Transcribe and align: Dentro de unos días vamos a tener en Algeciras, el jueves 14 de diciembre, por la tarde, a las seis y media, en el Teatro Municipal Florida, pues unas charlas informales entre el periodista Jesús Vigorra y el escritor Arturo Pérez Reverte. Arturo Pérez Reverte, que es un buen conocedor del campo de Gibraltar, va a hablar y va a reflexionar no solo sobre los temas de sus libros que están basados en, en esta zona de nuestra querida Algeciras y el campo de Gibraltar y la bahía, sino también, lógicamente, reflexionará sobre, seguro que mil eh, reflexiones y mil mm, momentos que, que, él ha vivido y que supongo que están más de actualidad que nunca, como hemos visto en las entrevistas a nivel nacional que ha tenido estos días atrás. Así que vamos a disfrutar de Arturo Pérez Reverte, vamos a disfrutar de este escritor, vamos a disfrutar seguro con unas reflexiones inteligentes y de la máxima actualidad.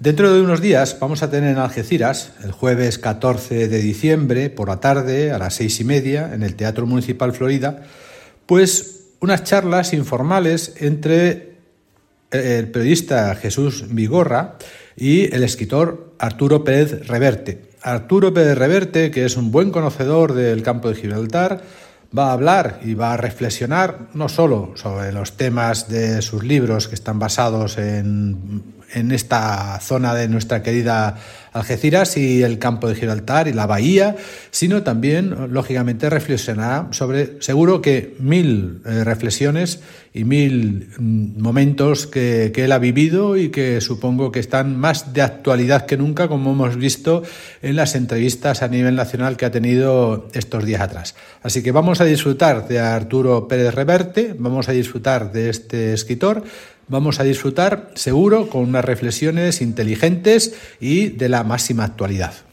Dentro 0.00 0.32
de 0.32 0.40
unos 0.40 0.62
días 0.62 0.96
vamos 0.98 1.22
a 1.22 1.30
tener 1.30 1.50
en 1.50 1.58
Algeciras, 1.58 2.32
el 2.42 2.52
jueves 2.52 2.96
14 2.96 3.68
de 3.68 3.82
diciembre, 3.82 4.48
por 4.48 4.70
la 4.70 4.80
tarde, 4.80 5.30
a 5.30 5.36
las 5.36 5.56
seis 5.56 5.78
y 5.78 5.84
media, 5.84 6.32
en 6.32 6.42
el 6.42 6.54
Teatro 6.54 6.86
Municipal 6.86 7.34
Florida, 7.34 7.82
pues 8.46 9.08
unas 9.20 9.44
charlas 9.44 9.92
informales 9.92 10.72
entre 10.78 11.58
el 12.30 12.70
periodista 12.70 13.34
Jesús 13.34 13.84
Vigorra 13.90 14.56
y 14.96 15.34
el 15.34 15.42
escritor 15.42 16.14
Arturo 16.18 16.64
Pérez 16.64 17.06
Reverte. 17.06 17.60
Arturo 17.82 18.32
Pérez 18.32 18.56
Reverte, 18.56 19.10
que 19.10 19.26
es 19.26 19.36
un 19.36 19.52
buen 19.52 19.70
conocedor 19.70 20.32
del 20.32 20.62
campo 20.62 20.88
de 20.88 20.94
Gibraltar, 20.94 21.60
va 22.16 22.30
a 22.30 22.32
hablar 22.32 22.80
y 22.82 22.94
va 22.94 23.12
a 23.12 23.16
reflexionar 23.18 24.08
no 24.14 24.30
solo 24.30 24.72
sobre 24.76 25.12
los 25.12 25.36
temas 25.36 25.90
de 25.90 26.22
sus 26.22 26.42
libros 26.42 26.88
que 26.88 26.94
están 26.94 27.18
basados 27.18 27.76
en, 27.76 28.79
en 28.92 29.12
esta 29.12 29.78
zona 29.80 30.14
de 30.14 30.28
nuestra 30.28 30.62
querida 30.62 31.16
Algeciras 31.52 32.16
y 32.16 32.44
el 32.44 32.60
campo 32.60 32.88
de 32.88 32.94
Gibraltar 32.94 33.48
y 33.48 33.52
la 33.52 33.66
bahía, 33.66 34.14
sino 34.52 34.84
también, 34.84 35.52
lógicamente, 35.52 36.08
reflexionará 36.08 36.88
sobre, 36.92 37.42
seguro 37.42 37.82
que 37.82 38.14
mil 38.20 38.80
eh, 38.86 39.02
reflexiones 39.02 39.80
y 40.14 40.22
mil 40.22 40.90
mm, 40.96 41.42
momentos 41.42 42.06
que, 42.06 42.52
que, 42.54 42.66
él 42.66 42.72
ha 42.72 42.78
vivido 42.78 43.36
y 43.36 43.48
que 43.48 43.80
supongo 43.80 44.30
que 44.30 44.38
están 44.38 44.78
más 44.78 45.12
de 45.12 45.22
actualidad 45.22 45.86
que 45.86 45.96
nunca, 45.96 46.28
como 46.28 46.52
hemos 46.52 46.76
visto 46.76 47.24
en 47.62 47.74
las 47.74 47.96
entrevistas 47.96 48.62
a 48.62 48.68
nivel 48.68 48.94
nacional 48.94 49.36
que 49.36 49.46
ha 49.46 49.50
tenido 49.50 50.28
estos 50.34 50.64
días 50.64 50.82
atrás. 50.82 51.16
Así 51.42 51.64
que 51.64 51.72
vamos 51.72 52.00
a 52.00 52.04
disfrutar 52.04 52.68
de 52.68 52.78
Arturo 52.78 53.48
Pérez 53.48 53.74
Reverte, 53.74 54.36
vamos 54.38 54.68
a 54.68 54.72
disfrutar 54.72 55.32
de 55.32 55.50
este 55.50 55.94
escritor, 55.94 56.44
vamos 56.90 57.20
a 57.20 57.24
disfrutar 57.24 57.90
seguro 57.94 58.48
con 58.50 58.62
unas 58.62 58.84
reflexiones 58.84 59.62
inteligentes 59.62 60.54
y 60.80 61.08
de 61.08 61.28
la 61.28 61.44
máxima 61.44 61.84
actualidad. 61.84 62.49